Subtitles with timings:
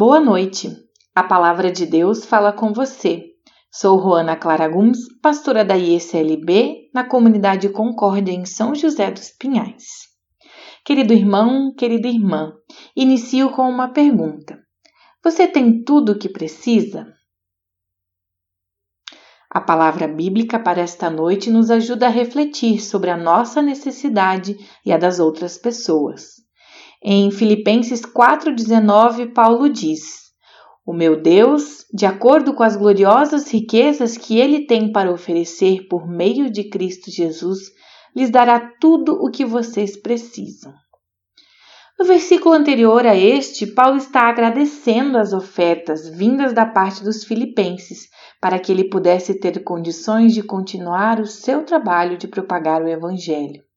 [0.00, 0.74] Boa noite.
[1.14, 3.22] A palavra de Deus fala com você.
[3.70, 10.08] Sou Roana Clara Gomes, pastora da IECLB, na comunidade Concórdia em São José dos Pinhais.
[10.86, 12.54] Querido irmão, querida irmã,
[12.96, 14.58] inicio com uma pergunta.
[15.22, 17.06] Você tem tudo o que precisa?
[19.50, 24.94] A palavra bíblica para esta noite nos ajuda a refletir sobre a nossa necessidade e
[24.94, 26.36] a das outras pessoas.
[27.02, 30.32] Em Filipenses 4,19, Paulo diz:
[30.84, 36.06] O meu Deus, de acordo com as gloriosas riquezas que ele tem para oferecer por
[36.06, 37.58] meio de Cristo Jesus,
[38.14, 40.74] lhes dará tudo o que vocês precisam.
[41.98, 48.08] No versículo anterior a este, Paulo está agradecendo as ofertas vindas da parte dos filipenses
[48.38, 53.69] para que ele pudesse ter condições de continuar o seu trabalho de propagar o Evangelho.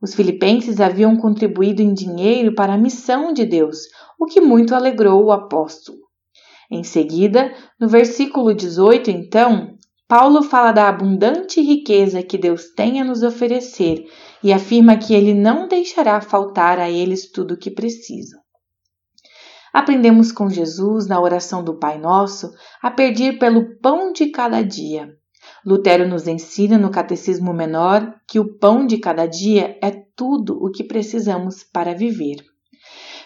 [0.00, 3.78] Os filipenses haviam contribuído em dinheiro para a missão de Deus,
[4.18, 5.98] o que muito alegrou o apóstolo.
[6.70, 13.04] Em seguida, no versículo 18, então, Paulo fala da abundante riqueza que Deus tem a
[13.04, 14.06] nos oferecer
[14.42, 18.40] e afirma que ele não deixará faltar a eles tudo o que precisam.
[19.72, 22.50] Aprendemos com Jesus, na oração do Pai Nosso,
[22.82, 25.08] a pedir pelo pão de cada dia,
[25.68, 30.70] Lutero nos ensina no Catecismo Menor que o pão de cada dia é tudo o
[30.70, 32.36] que precisamos para viver.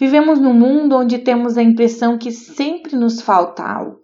[0.00, 4.00] Vivemos num mundo onde temos a impressão que sempre nos falta algo.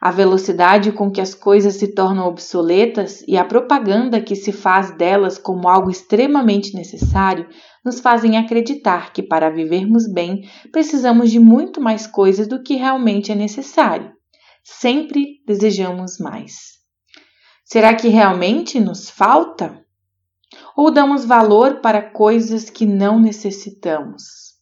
[0.00, 4.96] A velocidade com que as coisas se tornam obsoletas e a propaganda que se faz
[4.96, 7.48] delas como algo extremamente necessário
[7.84, 13.32] nos fazem acreditar que para vivermos bem precisamos de muito mais coisas do que realmente
[13.32, 14.12] é necessário.
[14.62, 16.83] Sempre desejamos mais.
[17.64, 19.82] Será que realmente nos falta?
[20.76, 24.54] Ou damos valor para coisas que não necessitamos?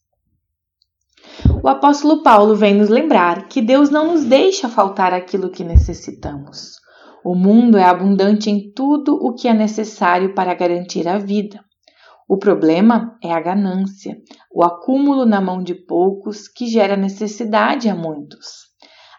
[1.63, 6.81] O apóstolo Paulo vem nos lembrar que Deus não nos deixa faltar aquilo que necessitamos.
[7.25, 11.61] O mundo é abundante em tudo o que é necessário para garantir a vida.
[12.29, 14.17] O problema é a ganância,
[14.51, 18.71] o acúmulo na mão de poucos que gera necessidade a muitos.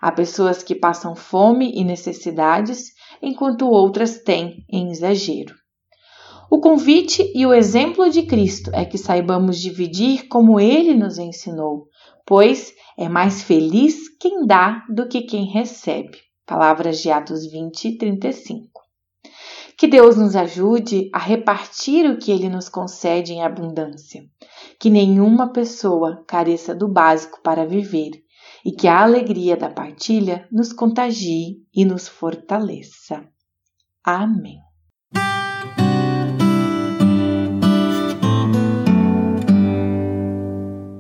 [0.02, 2.92] Há pessoas que passam fome e necessidades
[3.24, 5.56] enquanto outras têm em exagero.
[6.52, 11.88] O convite e o exemplo de Cristo é que saibamos dividir como ele nos ensinou,
[12.26, 16.18] pois é mais feliz quem dá do que quem recebe.
[16.46, 18.82] Palavras de Atos 20, 35.
[19.78, 24.24] Que Deus nos ajude a repartir o que Ele nos concede em abundância.
[24.80, 28.23] Que nenhuma pessoa careça do básico para viver
[28.64, 33.28] e que a alegria da partilha nos contagie e nos fortaleça.
[34.04, 34.60] Amém.